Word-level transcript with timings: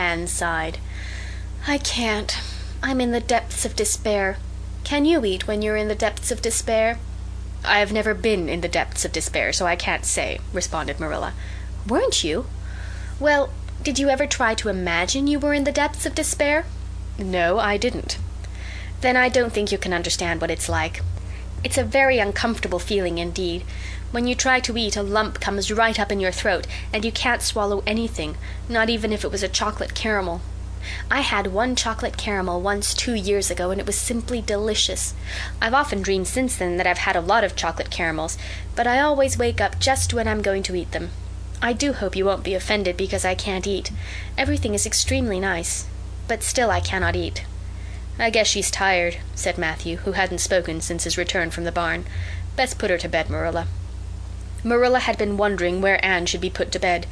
Anne 0.00 0.26
sighed. 0.26 0.78
"I 1.68 1.76
can't. 1.76 2.34
I'm 2.82 3.02
in 3.02 3.10
the 3.10 3.20
depths 3.20 3.66
of 3.66 3.76
despair. 3.76 4.38
Can 4.82 5.04
you 5.04 5.22
eat 5.26 5.46
when 5.46 5.60
you're 5.60 5.76
in 5.76 5.88
the 5.88 5.94
depths 5.94 6.30
of 6.30 6.40
despair?" 6.40 6.98
"I 7.62 7.80
have 7.80 7.92
never 7.92 8.14
been 8.14 8.48
in 8.48 8.62
the 8.62 8.76
depths 8.78 9.04
of 9.04 9.12
despair, 9.12 9.52
so 9.52 9.66
I 9.66 9.76
can't 9.76 10.06
say," 10.06 10.40
responded 10.54 11.00
Marilla. 11.00 11.34
"Weren't 11.86 12.24
you? 12.24 12.46
Well, 13.18 13.50
did 13.82 13.98
you 13.98 14.08
ever 14.08 14.26
try 14.26 14.54
to 14.54 14.70
imagine 14.70 15.26
you 15.26 15.38
were 15.38 15.52
in 15.52 15.64
the 15.64 15.78
depths 15.82 16.06
of 16.06 16.14
despair?" 16.14 16.64
"No, 17.18 17.58
I 17.58 17.76
didn't." 17.76 18.16
"Then 19.02 19.18
I 19.18 19.28
don't 19.28 19.52
think 19.52 19.70
you 19.70 19.76
can 19.76 19.92
understand 19.92 20.40
what 20.40 20.50
it's 20.50 20.70
like. 20.70 21.02
It's 21.62 21.76
a 21.76 21.84
very 21.84 22.18
uncomfortable 22.18 22.78
feeling 22.78 23.18
indeed. 23.18 23.64
When 24.12 24.26
you 24.26 24.34
try 24.34 24.58
to 24.60 24.76
eat 24.76 24.96
a 24.96 25.02
lump 25.02 25.40
comes 25.40 25.70
right 25.70 25.98
up 25.98 26.10
in 26.10 26.18
your 26.18 26.32
throat 26.32 26.66
and 26.92 27.04
you 27.04 27.12
can't 27.12 27.42
swallow 27.42 27.82
anything, 27.86 28.36
not 28.68 28.90
even 28.90 29.12
if 29.12 29.24
it 29.24 29.30
was 29.30 29.44
a 29.44 29.48
chocolate 29.48 29.94
caramel. 29.94 30.40
I 31.08 31.20
had 31.20 31.48
one 31.48 31.76
chocolate 31.76 32.16
caramel 32.16 32.60
once 32.60 32.92
two 32.92 33.14
years 33.14 33.52
ago 33.52 33.70
and 33.70 33.80
it 33.80 33.86
was 33.86 33.96
simply 33.96 34.40
delicious. 34.42 35.14
I've 35.60 35.74
often 35.74 36.02
dreamed 36.02 36.26
since 36.26 36.56
then 36.56 36.76
that 36.76 36.88
I've 36.88 37.06
had 37.06 37.14
a 37.14 37.20
lot 37.20 37.44
of 37.44 37.54
chocolate 37.54 37.90
caramels, 37.90 38.36
but 38.74 38.86
I 38.86 38.98
always 38.98 39.38
wake 39.38 39.60
up 39.60 39.78
just 39.78 40.12
when 40.12 40.26
I'm 40.26 40.42
going 40.42 40.64
to 40.64 40.74
eat 40.74 40.90
them. 40.90 41.10
I 41.62 41.72
do 41.72 41.92
hope 41.92 42.16
you 42.16 42.24
won't 42.24 42.42
be 42.42 42.54
offended 42.54 42.96
because 42.96 43.24
I 43.24 43.36
can't 43.36 43.66
eat. 43.66 43.92
Everything 44.36 44.74
is 44.74 44.86
extremely 44.86 45.38
nice. 45.38 45.86
But 46.26 46.42
still 46.42 46.70
I 46.70 46.80
cannot 46.80 47.14
eat." 47.14 47.44
"I 48.18 48.30
guess 48.30 48.48
she's 48.48 48.70
tired," 48.70 49.18
said 49.34 49.56
Matthew, 49.56 49.98
who 49.98 50.12
hadn't 50.12 50.38
spoken 50.38 50.80
since 50.80 51.04
his 51.04 51.18
return 51.18 51.50
from 51.50 51.64
the 51.64 51.70
barn. 51.70 52.06
"Best 52.56 52.78
put 52.78 52.90
her 52.90 52.98
to 52.98 53.08
bed, 53.08 53.30
Marilla." 53.30 53.68
Marilla 54.62 55.00
had 55.00 55.16
been 55.16 55.36
wondering 55.36 55.80
where 55.80 56.04
Anne 56.04 56.26
should 56.26 56.40
be 56.40 56.50
put 56.50 56.70
to 56.72 56.78
bed. 56.78 57.06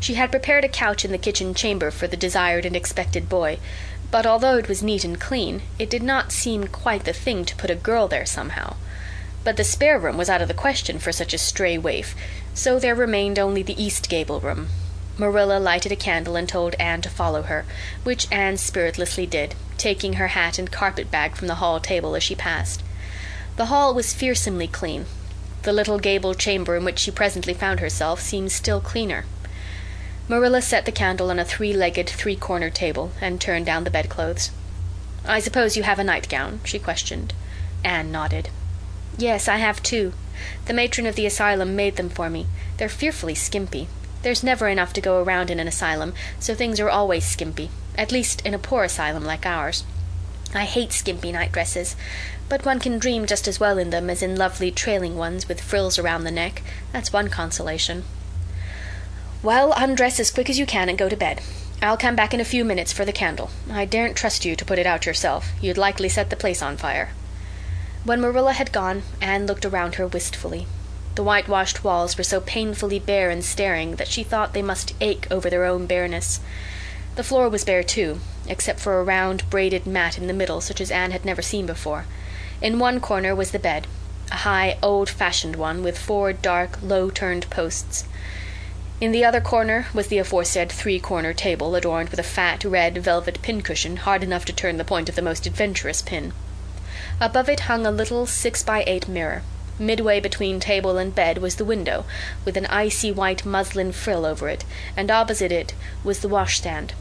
She 0.00 0.14
had 0.14 0.30
prepared 0.30 0.64
a 0.64 0.68
couch 0.68 1.04
in 1.04 1.12
the 1.12 1.18
kitchen 1.18 1.54
chamber 1.54 1.90
for 1.90 2.06
the 2.06 2.16
desired 2.16 2.64
and 2.64 2.74
expected 2.74 3.28
boy, 3.28 3.58
but 4.10 4.26
although 4.26 4.56
it 4.56 4.68
was 4.68 4.82
neat 4.82 5.04
and 5.04 5.20
clean, 5.20 5.62
it 5.78 5.90
did 5.90 6.02
not 6.02 6.32
seem 6.32 6.68
quite 6.68 7.04
the 7.04 7.12
thing 7.12 7.44
to 7.44 7.56
put 7.56 7.70
a 7.70 7.74
girl 7.74 8.08
there 8.08 8.24
somehow. 8.24 8.76
But 9.42 9.56
the 9.56 9.64
spare 9.64 9.98
room 9.98 10.16
was 10.16 10.30
out 10.30 10.40
of 10.40 10.48
the 10.48 10.54
question 10.54 10.98
for 10.98 11.12
such 11.12 11.34
a 11.34 11.38
stray 11.38 11.76
waif, 11.76 12.14
so 12.54 12.78
there 12.78 12.94
remained 12.94 13.38
only 13.38 13.62
the 13.62 13.82
east 13.82 14.08
gable 14.08 14.40
room. 14.40 14.68
Marilla 15.18 15.58
lighted 15.58 15.92
a 15.92 15.96
candle 15.96 16.36
and 16.36 16.48
told 16.48 16.74
Anne 16.76 17.02
to 17.02 17.10
follow 17.10 17.42
her, 17.42 17.64
which 18.02 18.26
Anne 18.32 18.56
spiritlessly 18.56 19.26
did, 19.26 19.54
taking 19.76 20.14
her 20.14 20.28
hat 20.28 20.58
and 20.58 20.72
carpet 20.72 21.10
bag 21.10 21.36
from 21.36 21.48
the 21.48 21.56
hall 21.56 21.78
table 21.78 22.16
as 22.16 22.22
she 22.22 22.34
passed. 22.34 22.82
The 23.56 23.66
hall 23.66 23.94
was 23.94 24.14
fearsomely 24.14 24.66
clean. 24.66 25.06
The 25.64 25.72
little 25.72 25.98
gable 25.98 26.34
chamber 26.34 26.76
in 26.76 26.84
which 26.84 26.98
she 26.98 27.10
presently 27.10 27.54
found 27.54 27.80
herself 27.80 28.20
seemed 28.20 28.52
still 28.52 28.80
cleaner. 28.80 29.24
Marilla 30.28 30.62
set 30.62 30.84
the 30.84 30.92
candle 30.92 31.30
on 31.30 31.38
a 31.38 31.44
three-legged, 31.44 32.08
three-cornered 32.08 32.74
table 32.74 33.12
and 33.20 33.40
turned 33.40 33.66
down 33.66 33.84
the 33.84 33.90
bedclothes. 33.90 34.50
"I 35.26 35.40
suppose 35.40 35.76
you 35.76 35.82
have 35.82 35.98
a 35.98 36.04
nightgown?" 36.04 36.60
she 36.64 36.78
questioned. 36.78 37.32
Anne 37.82 38.12
nodded. 38.12 38.48
Yes, 39.18 39.48
I 39.48 39.56
have 39.56 39.82
two. 39.82 40.12
The 40.66 40.72
matron 40.72 41.06
of 41.06 41.16
the 41.16 41.26
asylum 41.26 41.74
made 41.74 41.96
them 41.96 42.10
for 42.10 42.30
me. 42.30 42.46
They're 42.76 42.88
fearfully 42.88 43.34
skimpy. 43.34 43.88
There's 44.22 44.42
never 44.42 44.68
enough 44.68 44.92
to 44.94 45.00
go 45.00 45.22
around 45.22 45.50
in 45.50 45.60
an 45.60 45.68
asylum, 45.68 46.14
so 46.40 46.54
things 46.54 46.78
are 46.80 46.88
always 46.88 47.24
skimpy 47.24 47.70
at 47.96 48.12
least 48.12 48.40
in 48.44 48.54
a 48.54 48.58
poor 48.58 48.84
asylum 48.84 49.24
like 49.24 49.46
ours. 49.46 49.84
I 50.54 50.64
hate 50.64 50.92
skimpy 50.92 51.32
nightdresses, 51.32 51.96
but 52.48 52.64
one 52.64 52.78
can 52.78 52.98
dream 52.98 53.26
just 53.26 53.48
as 53.48 53.58
well 53.58 53.76
in 53.76 53.90
them 53.90 54.08
as 54.08 54.22
in 54.22 54.36
lovely 54.36 54.70
trailing 54.70 55.16
ones 55.16 55.48
with 55.48 55.60
frills 55.60 55.98
around 55.98 56.24
the 56.24 56.30
neck. 56.30 56.62
That's 56.92 57.12
one 57.12 57.28
consolation. 57.28 58.04
Well, 59.42 59.74
undress 59.76 60.20
as 60.20 60.30
quick 60.30 60.48
as 60.48 60.58
you 60.58 60.64
can 60.64 60.88
and 60.88 60.96
go 60.96 61.08
to 61.08 61.16
bed. 61.16 61.42
I'll 61.82 61.96
come 61.96 62.16
back 62.16 62.32
in 62.32 62.40
a 62.40 62.44
few 62.44 62.64
minutes 62.64 62.92
for 62.92 63.04
the 63.04 63.12
candle. 63.12 63.50
I 63.70 63.84
daren't 63.84 64.16
trust 64.16 64.44
you 64.44 64.56
to 64.56 64.64
put 64.64 64.78
it 64.78 64.86
out 64.86 65.06
yourself. 65.06 65.52
You'd 65.60 65.76
likely 65.76 66.08
set 66.08 66.30
the 66.30 66.36
place 66.36 66.62
on 66.62 66.76
fire. 66.76 67.10
When 68.04 68.20
Marilla 68.20 68.52
had 68.52 68.72
gone, 68.72 69.02
Anne 69.20 69.46
looked 69.46 69.64
around 69.64 69.96
her 69.96 70.06
wistfully. 70.06 70.66
The 71.14 71.22
whitewashed 71.22 71.84
walls 71.84 72.16
were 72.16 72.24
so 72.24 72.40
painfully 72.40 72.98
bare 72.98 73.30
and 73.30 73.44
staring 73.44 73.96
that 73.96 74.08
she 74.08 74.22
thought 74.22 74.52
they 74.52 74.62
must 74.62 74.94
ache 75.00 75.26
over 75.30 75.50
their 75.50 75.64
own 75.64 75.86
bareness. 75.86 76.40
The 77.16 77.22
floor 77.22 77.48
was 77.48 77.64
bare 77.64 77.84
too, 77.84 78.18
except 78.48 78.80
for 78.80 78.98
a 78.98 79.04
round 79.04 79.48
braided 79.48 79.86
mat 79.86 80.18
in 80.18 80.26
the 80.26 80.32
middle 80.32 80.60
such 80.60 80.80
as 80.80 80.90
Anne 80.90 81.12
had 81.12 81.24
never 81.24 81.42
seen 81.42 81.64
before. 81.64 82.06
In 82.60 82.80
one 82.80 82.98
corner 82.98 83.36
was 83.36 83.52
the 83.52 83.60
bed, 83.60 83.86
a 84.32 84.38
high, 84.38 84.78
old 84.82 85.08
fashioned 85.08 85.54
one 85.54 85.84
with 85.84 85.96
four 85.96 86.32
dark, 86.32 86.76
low 86.82 87.10
turned 87.10 87.48
posts. 87.50 88.04
In 89.00 89.12
the 89.12 89.24
other 89.24 89.40
corner 89.40 89.86
was 89.94 90.08
the 90.08 90.18
aforesaid 90.18 90.72
three 90.72 90.98
corner 90.98 91.32
table 91.32 91.76
adorned 91.76 92.08
with 92.08 92.18
a 92.18 92.24
fat, 92.24 92.64
red 92.64 92.98
velvet 92.98 93.40
pincushion 93.42 93.98
hard 93.98 94.24
enough 94.24 94.44
to 94.46 94.52
turn 94.52 94.76
the 94.76 94.84
point 94.84 95.08
of 95.08 95.14
the 95.14 95.22
most 95.22 95.46
adventurous 95.46 96.02
pin. 96.02 96.32
Above 97.20 97.48
it 97.48 97.60
hung 97.60 97.86
a 97.86 97.92
little 97.92 98.26
six 98.26 98.64
by 98.64 98.82
eight 98.88 99.06
mirror. 99.06 99.42
Midway 99.78 100.18
between 100.18 100.58
table 100.58 100.98
and 100.98 101.14
bed 101.14 101.38
was 101.38 101.56
the 101.56 101.64
window, 101.64 102.06
with 102.44 102.56
an 102.56 102.66
icy 102.66 103.12
white 103.12 103.46
muslin 103.46 103.92
frill 103.92 104.26
over 104.26 104.48
it, 104.48 104.64
and 104.96 105.12
opposite 105.12 105.52
it 105.52 105.74
was 106.02 106.18
the 106.18 106.28
washstand. 106.28 106.92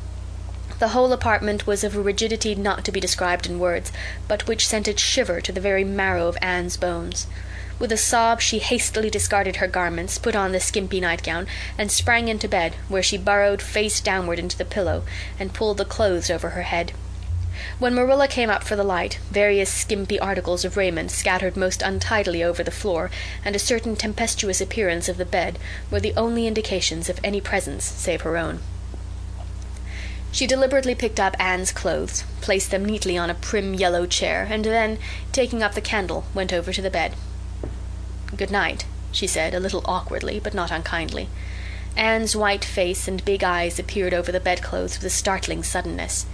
The 0.84 0.90
whole 0.90 1.14
apartment 1.14 1.66
was 1.66 1.86
of 1.86 1.96
a 1.96 2.02
rigidity 2.02 2.56
not 2.56 2.84
to 2.84 2.92
be 2.92 3.00
described 3.00 3.48
in 3.48 3.58
words, 3.58 3.90
but 4.28 4.48
which 4.48 4.68
sent 4.68 4.86
a 4.90 4.98
shiver 4.98 5.40
to 5.40 5.54
the 5.54 5.62
very 5.62 5.86
marrow 5.86 6.28
of 6.28 6.38
Anne's 6.42 6.76
bones. 6.76 7.26
With 7.80 7.94
a 7.94 7.96
sob 7.96 8.42
she 8.42 8.60
hastily 8.60 9.10
discarded 9.10 9.56
her 9.56 9.68
garments, 9.68 10.18
put 10.18 10.36
on 10.36 10.52
the 10.52 10.60
skimpy 10.60 11.00
nightgown, 11.00 11.48
and 11.78 11.90
sprang 11.90 12.28
into 12.28 12.50
bed, 12.50 12.76
where 12.90 13.02
she 13.02 13.18
burrowed 13.18 13.62
face 13.62 14.02
downward 14.02 14.40
into 14.40 14.58
the 14.58 14.66
pillow, 14.66 15.06
and 15.40 15.54
pulled 15.54 15.78
the 15.78 15.86
clothes 15.86 16.30
over 16.30 16.50
her 16.50 16.64
head. 16.64 16.92
When 17.80 17.96
Marilla 17.96 18.28
came 18.28 18.50
up 18.50 18.66
for 18.66 18.76
the 18.76 18.84
light, 18.84 19.20
various 19.32 19.72
skimpy 19.72 20.20
articles 20.20 20.66
of 20.66 20.76
raiment 20.76 21.12
scattered 21.12 21.56
most 21.56 21.82
untidily 21.82 22.44
over 22.44 22.62
the 22.62 22.72
floor, 22.72 23.10
and 23.46 23.56
a 23.56 23.58
certain 23.58 23.96
tempestuous 23.96 24.60
appearance 24.60 25.08
of 25.08 25.16
the 25.16 25.24
bed, 25.24 25.60
were 25.90 26.02
the 26.02 26.14
only 26.18 26.46
indications 26.46 27.08
of 27.08 27.22
any 27.24 27.40
presence 27.40 27.86
save 27.86 28.24
her 28.24 28.36
own. 28.36 28.60
She 30.34 30.48
deliberately 30.48 30.96
picked 30.96 31.20
up 31.20 31.36
Anne's 31.40 31.72
clothes, 31.72 32.24
placed 32.42 32.72
them 32.72 32.84
neatly 32.84 33.16
on 33.16 33.30
a 33.30 33.36
prim 33.36 33.76
yellow 33.76 34.08
chair, 34.08 34.48
and 34.50 34.66
then, 34.66 34.98
taking 35.32 35.62
up 35.62 35.76
the 35.76 35.80
candle, 35.80 36.26
went 36.34 36.52
over 36.52 36.74
to 36.74 36.82
the 36.82 36.90
bed. 36.90 37.14
"Good 38.36 38.50
night," 38.50 38.86
she 39.12 39.28
said, 39.28 39.54
a 39.54 39.60
little 39.60 39.84
awkwardly, 39.86 40.40
but 40.40 40.56
not 40.56 40.72
unkindly. 40.72 41.30
Anne's 41.96 42.36
white 42.36 42.66
face 42.66 43.08
and 43.08 43.24
big 43.24 43.44
eyes 43.44 43.78
appeared 43.78 44.12
over 44.12 44.32
the 44.32 44.40
bedclothes 44.40 44.98
with 44.98 45.06
a 45.06 45.12
startling 45.12 45.62
suddenness. 45.62 46.26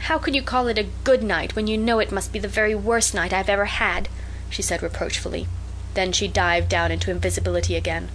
"How 0.00 0.18
can 0.18 0.34
you 0.34 0.42
call 0.42 0.68
it 0.68 0.76
a 0.76 0.90
good 1.04 1.22
night 1.22 1.56
when 1.56 1.66
you 1.66 1.78
know 1.78 1.98
it 1.98 2.12
must 2.12 2.34
be 2.34 2.38
the 2.38 2.48
very 2.48 2.74
worst 2.74 3.14
night 3.14 3.32
I've 3.32 3.48
ever 3.48 3.64
had?" 3.64 4.10
she 4.50 4.60
said 4.60 4.82
reproachfully. 4.82 5.48
Then 5.94 6.12
she 6.12 6.28
dived 6.28 6.68
down 6.68 6.92
into 6.92 7.10
invisibility 7.10 7.74
again. 7.74 8.10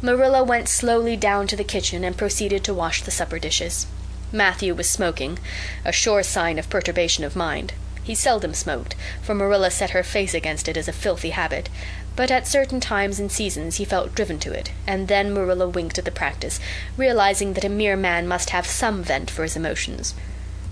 Marilla 0.00 0.42
went 0.42 0.68
slowly 0.68 1.14
down 1.14 1.46
to 1.46 1.54
the 1.54 1.62
kitchen 1.62 2.02
and 2.02 2.16
proceeded 2.16 2.64
to 2.64 2.74
wash 2.74 3.02
the 3.02 3.12
supper 3.12 3.38
dishes. 3.38 3.86
Matthew 4.32 4.74
was 4.74 4.88
smoking, 4.88 5.38
a 5.84 5.92
sure 5.92 6.22
sign 6.22 6.58
of 6.58 6.70
perturbation 6.70 7.22
of 7.22 7.36
mind. 7.36 7.74
He 8.02 8.14
seldom 8.14 8.54
smoked, 8.54 8.96
for 9.22 9.34
Marilla 9.34 9.70
set 9.70 9.90
her 9.90 10.02
face 10.02 10.34
against 10.34 10.68
it 10.68 10.76
as 10.76 10.88
a 10.88 10.92
filthy 10.92 11.30
habit, 11.30 11.68
but 12.16 12.30
at 12.30 12.48
certain 12.48 12.80
times 12.80 13.20
and 13.20 13.30
seasons 13.30 13.76
he 13.76 13.84
felt 13.84 14.14
driven 14.14 14.38
to 14.40 14.52
it, 14.52 14.72
and 14.86 15.06
then 15.06 15.32
Marilla 15.32 15.68
winked 15.68 15.98
at 15.98 16.04
the 16.04 16.10
practice, 16.10 16.58
realizing 16.96 17.52
that 17.52 17.64
a 17.64 17.68
mere 17.68 17.96
man 17.96 18.26
must 18.26 18.50
have 18.50 18.66
some 18.66 19.02
vent 19.02 19.30
for 19.30 19.44
his 19.44 19.54
emotions. 19.54 20.14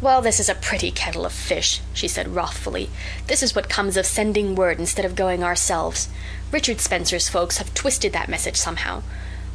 "Well, 0.00 0.22
this 0.22 0.40
is 0.40 0.48
a 0.48 0.54
pretty 0.54 0.90
kettle 0.90 1.26
of 1.26 1.32
fish," 1.32 1.80
she 1.92 2.08
said 2.08 2.34
wrathfully. 2.34 2.90
"This 3.26 3.42
is 3.42 3.54
what 3.54 3.68
comes 3.68 3.96
of 3.96 4.06
sending 4.06 4.54
word 4.54 4.78
instead 4.78 5.04
of 5.04 5.14
going 5.14 5.44
ourselves. 5.44 6.08
Richard 6.50 6.80
Spencer's 6.80 7.28
folks 7.28 7.58
have 7.58 7.74
twisted 7.74 8.12
that 8.14 8.28
message 8.28 8.56
somehow. 8.56 9.02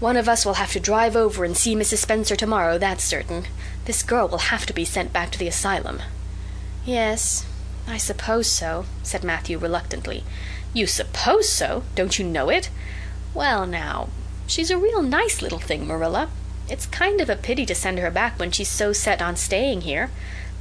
One 0.01 0.17
of 0.17 0.27
us 0.27 0.45
will 0.45 0.55
have 0.55 0.73
to 0.73 0.79
drive 0.79 1.15
over 1.15 1.45
and 1.45 1.55
see 1.55 1.73
Mrs. 1.73 1.99
Spencer 1.99 2.35
tomorrow, 2.35 2.77
that's 2.77 3.03
certain. 3.03 3.45
This 3.85 4.03
girl 4.03 4.27
will 4.27 4.49
have 4.49 4.65
to 4.65 4.73
be 4.73 4.83
sent 4.83 5.13
back 5.13 5.31
to 5.31 5.39
the 5.39 5.47
asylum." 5.47 6.01
"Yes, 6.85 7.45
I 7.87 7.97
suppose 7.97 8.47
so," 8.47 8.85
said 9.03 9.23
Matthew 9.23 9.57
reluctantly. 9.57 10.25
"You 10.73 10.85
suppose 10.85 11.47
so? 11.47 11.83
Don't 11.95 12.19
you 12.19 12.25
know 12.25 12.49
it? 12.49 12.69
Well, 13.33 13.65
now, 13.65 14.09
she's 14.47 14.69
a 14.69 14.77
real 14.77 15.01
nice 15.01 15.41
little 15.41 15.59
thing, 15.59 15.87
Marilla. 15.87 16.27
It's 16.67 16.87
kind 16.87 17.21
of 17.21 17.29
a 17.29 17.37
pity 17.37 17.65
to 17.65 17.73
send 17.73 17.97
her 17.99 18.11
back 18.11 18.37
when 18.37 18.51
she's 18.51 18.69
so 18.69 18.91
set 18.91 19.21
on 19.21 19.37
staying 19.37 19.81
here. 19.81 20.11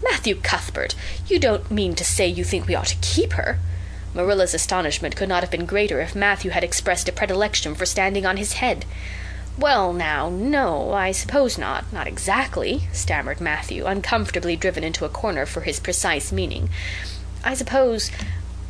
Matthew 0.02 0.36
Cuthbert, 0.36 0.94
you 1.26 1.40
don't 1.40 1.72
mean 1.72 1.96
to 1.96 2.04
say 2.04 2.28
you 2.28 2.44
think 2.44 2.68
we 2.68 2.76
ought 2.76 2.86
to 2.86 2.96
keep 3.00 3.32
her?" 3.32 3.58
Marilla's 4.14 4.54
astonishment 4.54 5.16
could 5.16 5.28
not 5.28 5.42
have 5.42 5.50
been 5.50 5.66
greater 5.66 6.00
if 6.00 6.14
Matthew 6.14 6.52
had 6.52 6.62
expressed 6.62 7.08
a 7.08 7.12
predilection 7.12 7.74
for 7.74 7.84
standing 7.84 8.24
on 8.24 8.36
his 8.36 8.54
head. 8.54 8.84
"Well, 9.56 9.92
now, 9.92 10.28
no, 10.30 10.92
I 10.92 11.12
suppose 11.12 11.56
not 11.56 11.92
not 11.92 12.08
exactly," 12.08 12.88
stammered 12.92 13.40
Matthew, 13.40 13.86
uncomfortably 13.86 14.56
driven 14.56 14.82
into 14.82 15.04
a 15.04 15.08
corner 15.08 15.46
for 15.46 15.60
his 15.60 15.78
precise 15.78 16.32
meaning. 16.32 16.70
"I 17.44 17.54
suppose 17.54 18.10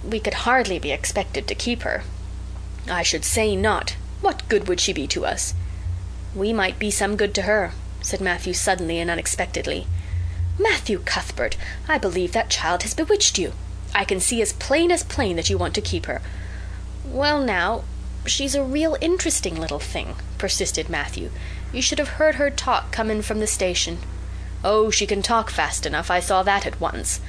we 0.04 0.20
could 0.20 0.44
hardly 0.44 0.78
be 0.78 0.92
expected 0.92 1.48
to 1.48 1.54
keep 1.54 1.84
her." 1.84 2.04
"I 2.86 3.02
should 3.02 3.24
say 3.24 3.56
not. 3.56 3.96
What 4.20 4.46
good 4.50 4.68
would 4.68 4.78
she 4.78 4.92
be 4.92 5.06
to 5.06 5.24
us?" 5.24 5.54
"We 6.34 6.52
might 6.52 6.78
be 6.78 6.90
some 6.90 7.16
good 7.16 7.34
to 7.36 7.42
her. 7.42 7.72
said 8.02 8.20
Matthew 8.20 8.52
suddenly 8.52 9.00
and 9.00 9.10
unexpectedly. 9.10 9.86
Matthew 10.58 10.98
Cuthbert, 11.06 11.56
I 11.88 11.96
believe 11.96 12.32
that 12.32 12.50
child 12.50 12.82
has 12.82 12.92
bewitched 12.92 13.38
you. 13.38 13.54
I 13.94 14.04
can 14.04 14.20
see 14.20 14.42
as 14.42 14.52
plain 14.52 14.90
as 14.90 15.02
plain 15.02 15.36
that 15.36 15.48
you 15.48 15.56
want 15.56 15.74
to 15.76 15.80
keep 15.80 16.04
her. 16.04 16.20
Well, 17.06 17.40
now, 17.40 17.84
she's 18.26 18.54
a 18.54 18.62
real 18.62 18.96
interesting 19.00 19.60
little 19.60 19.78
thing, 19.78 20.16
persisted 20.38 20.88
Matthew. 20.88 21.30
You 21.72 21.82
should 21.82 21.98
have 21.98 22.20
heard 22.20 22.36
her 22.36 22.50
talk 22.50 22.92
comin' 22.92 23.22
from 23.22 23.40
the 23.40 23.46
station. 23.46 23.98
Oh, 24.62 24.90
she 24.90 25.06
can 25.06 25.22
talk 25.22 25.50
fast 25.50 25.84
enough. 25.84 26.10
I 26.10 26.20
saw 26.20 26.42
that 26.42 26.66
at 26.66 26.80
once. 26.80 27.20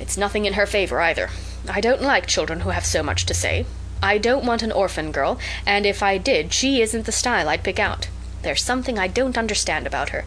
It's 0.00 0.16
nothing 0.16 0.46
in 0.46 0.54
her 0.54 0.66
favor, 0.66 1.00
either. 1.00 1.30
I 1.68 1.80
don't 1.80 2.02
like 2.02 2.26
children 2.26 2.60
who 2.60 2.70
have 2.70 2.86
so 2.86 3.02
much 3.02 3.26
to 3.26 3.34
say. 3.34 3.66
I 4.02 4.18
don't 4.18 4.44
want 4.44 4.62
an 4.62 4.72
orphan 4.72 5.12
girl, 5.12 5.38
and 5.64 5.86
if 5.86 6.02
I 6.02 6.18
did, 6.18 6.52
she 6.52 6.80
isn't 6.82 7.06
the 7.06 7.12
style 7.12 7.48
I'd 7.48 7.62
pick 7.62 7.78
out. 7.78 8.08
There's 8.42 8.62
something 8.62 8.98
I 8.98 9.06
don't 9.06 9.38
understand 9.38 9.86
about 9.86 10.08
her. 10.10 10.24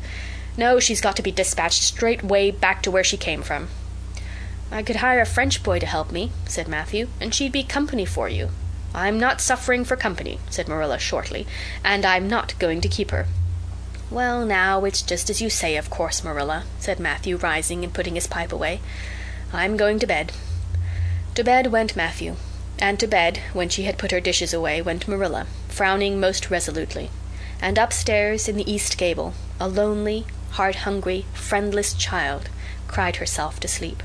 No, 0.58 0.80
she's 0.80 1.02
got 1.02 1.18
to 1.18 1.24
be 1.24 1.32
dispatched 1.32 1.84
straight 1.84 2.24
way 2.24 2.52
back 2.52 2.82
to 2.84 2.92
where 2.92 3.04
she 3.04 3.18
came 3.18 3.42
from. 3.42 3.68
I 4.72 4.84
could 4.84 4.98
hire 4.98 5.20
a 5.20 5.26
French 5.26 5.64
boy 5.64 5.80
to 5.80 5.86
help 5.86 6.12
me, 6.12 6.32
said 6.48 6.68
Matthew, 6.68 7.10
and 7.20 7.34
she'd 7.34 7.52
be 7.52 7.64
company 7.64 8.06
for 8.06 8.30
you. 8.30 8.50
I'm 8.96 9.20
not 9.20 9.42
suffering 9.42 9.84
for 9.84 9.98
company, 9.98 10.40
said 10.50 10.70
Marilla 10.70 10.98
shortly, 11.00 11.46
and 11.84 12.06
I'm 12.06 12.30
not 12.30 12.58
going 12.60 12.80
to 12.80 12.88
keep 12.88 13.12
her. 13.12 13.28
Well, 14.10 14.46
now, 14.46 14.86
it's 14.86 15.02
just 15.02 15.30
as 15.30 15.42
you 15.42 15.50
say, 15.50 15.76
of 15.76 15.90
course, 15.90 16.24
Marilla, 16.24 16.64
said 16.80 16.98
Matthew, 16.98 17.36
rising 17.36 17.84
and 17.84 17.94
putting 17.94 18.16
his 18.16 18.26
pipe 18.26 18.54
away. 18.54 18.80
I'm 19.52 19.76
going 19.76 20.00
to 20.00 20.08
bed. 20.08 20.32
To 21.34 21.44
bed 21.44 21.74
went 21.74 21.98
Matthew, 21.98 22.38
and 22.80 22.98
to 23.02 23.06
bed, 23.06 23.42
when 23.52 23.68
she 23.68 23.84
had 23.84 23.98
put 23.98 24.12
her 24.12 24.22
dishes 24.22 24.54
away, 24.54 24.82
went 24.82 25.10
Marilla, 25.10 25.48
frowning 25.68 26.18
most 26.18 26.50
resolutely. 26.50 27.10
And 27.60 27.78
upstairs 27.78 28.48
in 28.48 28.56
the 28.56 28.72
east 28.72 28.98
gable, 28.98 29.34
a 29.60 29.68
lonely, 29.68 30.26
heart 30.52 30.76
hungry, 30.88 31.26
friendless 31.34 31.94
child 31.94 32.48
cried 32.88 33.18
herself 33.18 33.60
to 33.60 33.68
sleep. 33.68 34.02